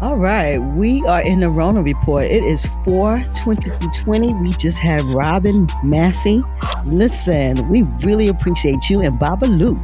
All 0.00 0.16
right, 0.16 0.56
we 0.56 1.02
are 1.02 1.20
in 1.20 1.40
the 1.40 1.50
Rona 1.50 1.82
Report. 1.82 2.24
It 2.24 2.42
is 2.42 2.64
4 2.84 3.22
20. 3.34 4.32
We 4.32 4.52
just 4.54 4.78
had 4.78 5.02
Robin 5.02 5.68
Massey. 5.84 6.42
Listen, 6.86 7.68
we 7.68 7.82
really 7.82 8.28
appreciate 8.28 8.88
you 8.88 9.02
and 9.02 9.20
Babalu. 9.20 9.78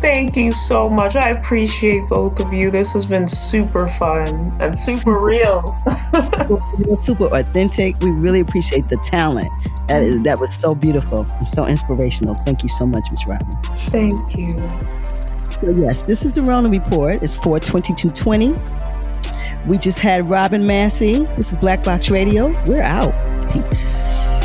Thank 0.00 0.36
you 0.36 0.52
so 0.52 0.88
much. 0.88 1.16
I 1.16 1.28
appreciate 1.28 2.08
both 2.08 2.40
of 2.40 2.50
you. 2.54 2.70
This 2.70 2.94
has 2.94 3.04
been 3.04 3.28
super 3.28 3.88
fun 3.88 4.56
and 4.58 4.74
super, 4.74 4.98
super 4.98 5.22
real. 5.22 5.76
super, 6.18 6.96
super 6.96 7.26
authentic. 7.26 8.00
We 8.00 8.12
really 8.12 8.40
appreciate 8.40 8.88
the 8.88 8.96
talent. 9.04 9.50
That 9.88 10.02
is 10.02 10.22
that 10.22 10.40
was 10.40 10.54
so 10.54 10.74
beautiful 10.74 11.26
and 11.30 11.46
so 11.46 11.66
inspirational. 11.66 12.36
Thank 12.36 12.62
you 12.62 12.70
so 12.70 12.86
much, 12.86 13.10
Ms. 13.10 13.26
Robin. 13.26 13.52
Thank 13.90 14.34
you. 14.34 14.54
So 15.58 15.68
yes, 15.68 16.04
this 16.04 16.24
is 16.24 16.32
the 16.32 16.40
Rona 16.40 16.70
Report. 16.70 17.22
It's 17.22 17.36
42220. 17.36 18.89
We 19.66 19.78
just 19.78 19.98
had 19.98 20.28
Robin 20.28 20.66
Massey. 20.66 21.24
This 21.36 21.50
is 21.50 21.56
Black 21.58 21.84
Box 21.84 22.10
Radio. 22.10 22.48
We're 22.66 22.82
out. 22.82 23.12
Peace. 23.52 24.39